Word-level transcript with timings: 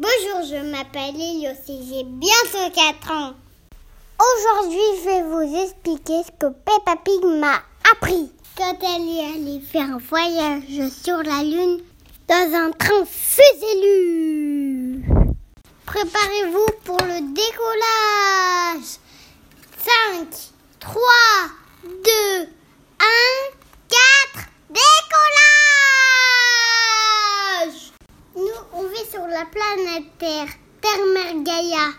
Bonjour, 0.00 0.42
je 0.48 0.58
m'appelle 0.70 1.16
Elios 1.20 1.58
et 1.68 1.82
j'ai 1.88 2.04
bientôt 2.04 2.70
4 2.72 3.10
ans. 3.10 3.34
Aujourd'hui, 4.20 4.78
je 4.96 5.04
vais 5.08 5.22
vous 5.24 5.64
expliquer 5.64 6.22
ce 6.22 6.30
que 6.38 6.52
Peppa 6.52 6.94
Pig 7.04 7.24
m'a 7.24 7.64
appris. 7.92 8.30
Quand 8.56 8.76
elle 8.80 9.08
est 9.08 9.26
allée 9.34 9.58
faire 9.60 9.90
un 9.90 9.98
voyage 9.98 10.88
sur 11.02 11.16
la 11.16 11.42
Lune 11.42 11.80
dans 12.28 12.54
un 12.54 12.70
train 12.70 13.04
fusélu. 13.06 15.02
Préparez-vous 15.84 16.68
pour 16.84 16.98
le 16.98 17.20
décollage. 17.34 19.00
5, 19.78 20.28
3, 20.78 21.02
2, 21.82 21.90
1, 23.00 23.04
4, 23.88 24.46
décollage 24.70 25.18
Nous, 28.36 28.60
on 28.72 28.84
vit 28.84 29.10
sur 29.10 29.26
la 29.26 29.37
planète 29.50 30.18
Terre, 30.18 30.48
Terre-Mère. 30.80 31.94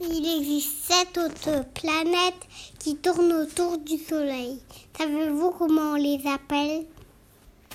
Il 0.00 0.38
existe 0.38 0.84
sept 0.84 1.18
autres 1.18 1.64
planètes 1.74 2.48
qui 2.78 2.96
tournent 2.96 3.32
autour 3.32 3.78
du 3.78 3.98
Soleil. 3.98 4.58
Savez-vous 4.96 5.50
comment 5.52 5.92
on 5.92 5.94
les 5.94 6.20
appelle? 6.26 6.86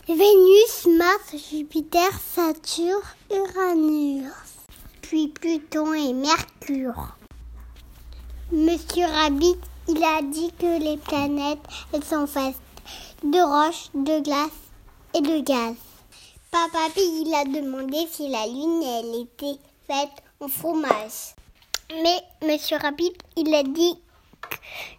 Vénus, 0.07 0.87
Mars, 0.97 1.35
Jupiter, 1.51 2.09
Saturne, 2.33 3.01
Uranus, 3.31 4.31
puis 5.01 5.27
Pluton 5.27 5.93
et 5.93 6.13
Mercure. 6.13 7.15
Monsieur 8.51 9.05
Rabbit, 9.05 9.57
il 9.87 10.03
a 10.03 10.21
dit 10.23 10.51
que 10.59 10.79
les 10.79 10.97
planètes, 10.97 11.59
elles 11.93 12.03
sont 12.03 12.25
faites 12.25 12.55
de 13.23 13.39
roches, 13.39 13.89
de 13.93 14.21
glace 14.21 14.49
et 15.13 15.21
de 15.21 15.39
gaz. 15.41 15.75
Papa 16.51 16.89
Pig, 16.95 17.31
a 17.35 17.45
demandé 17.45 18.07
si 18.11 18.27
la 18.27 18.47
Lune, 18.47 18.81
elle 18.81 19.21
était 19.21 19.59
faite 19.85 20.23
en 20.39 20.47
fromage. 20.47 21.35
Mais 21.91 22.47
Monsieur 22.47 22.77
Rabbit, 22.77 23.13
il 23.37 23.53
a 23.53 23.61
dit 23.61 23.99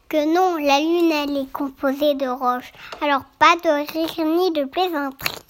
que 0.08 0.32
non, 0.32 0.58
la 0.58 0.78
Lune, 0.78 1.10
elle 1.10 1.36
est 1.38 1.52
composée 1.52 2.14
de 2.14 2.28
roches. 2.28 2.72
Alors 3.00 3.24
pas 3.40 3.56
de 3.56 3.68
rire 3.68 4.26
ni 4.26 4.52
de 4.52 4.64
plaisanterie. 4.64 5.42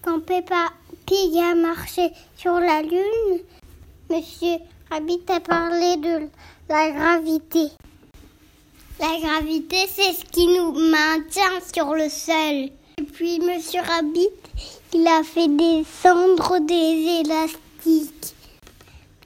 Quand 0.00 0.20
Peppa 0.20 0.70
Pig 1.04 1.36
a 1.36 1.54
marché 1.54 2.10
sur 2.38 2.58
la 2.58 2.80
Lune, 2.80 3.40
Monsieur 4.08 4.56
Rabbit 4.90 5.30
a 5.30 5.40
parlé 5.40 5.96
de 5.98 6.28
la 6.70 6.90
gravité. 6.90 7.68
La 8.98 9.20
gravité, 9.20 9.76
c'est 9.92 10.14
ce 10.14 10.24
qui 10.24 10.46
nous 10.46 10.72
maintient 10.72 11.60
sur 11.70 11.94
le 11.94 12.08
sol. 12.08 12.70
Puis 13.14 13.38
Monsieur 13.40 13.80
Rabbit, 13.80 14.28
il 14.92 15.06
a 15.06 15.22
fait 15.22 15.48
descendre 15.48 16.58
des 16.60 17.22
élastiques. 17.22 18.34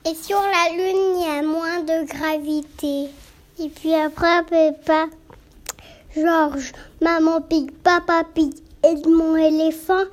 Et 0.05 0.15
sur 0.15 0.41
la 0.41 0.75
Lune, 0.75 1.17
il 1.17 1.25
y 1.25 1.39
a 1.39 1.41
moins 1.41 1.81
de 1.81 2.05
gravité. 2.05 3.09
Et 3.59 3.69
puis 3.69 3.93
après, 3.93 4.43
Peppa, 4.43 5.07
Georges, 6.15 6.71
Maman 7.01 7.41
Pig, 7.41 7.71
Papa 7.83 8.23
Pig 8.33 8.53
et 8.83 8.95
mon 9.07 9.35
éléphant, 9.35 10.05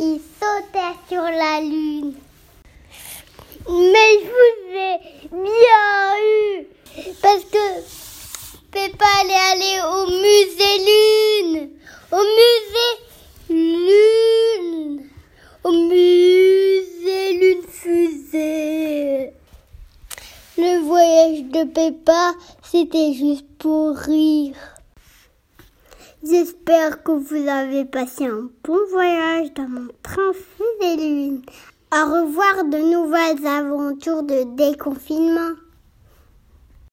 ils 0.00 0.20
sautaient 0.40 0.98
sur 1.08 1.22
la 1.22 1.60
Lune. 1.60 2.14
Mais 3.66 4.18
je 4.20 4.28
vous 4.28 4.76
ai 4.76 4.98
bien 5.30 6.16
eu 6.20 6.66
Parce 7.22 7.44
que 7.44 7.80
Peppa 8.70 9.06
elle 9.22 9.30
est 9.30 9.52
allée 9.52 9.80
au 9.88 10.06
musée 10.06 10.78
Lune 10.84 11.70
Au 12.12 12.18
musée 12.18 12.94
Lune 13.48 15.08
Au 15.66 15.72
musée 15.72 17.38
Lune 17.40 17.62
Fusée 17.66 19.32
Le 20.58 20.84
voyage 20.84 21.44
de 21.44 21.64
Peppa, 21.64 22.32
c'était 22.62 23.14
juste 23.14 23.46
pour 23.58 23.96
rire. 23.96 24.56
J'espère 26.22 27.02
que 27.02 27.12
vous 27.12 27.48
avez 27.48 27.86
passé 27.86 28.26
un 28.26 28.50
bon 28.62 28.78
voyage 28.90 29.54
dans 29.54 29.66
mon 29.68 29.88
train 30.02 30.32
fusée 30.34 30.96
Lune. 30.96 31.42
Au 31.94 32.12
revoir 32.12 32.64
de 32.66 32.76
nouvelles 32.76 33.46
aventures 33.46 34.22
de 34.22 34.44
déconfinement. 34.56 35.54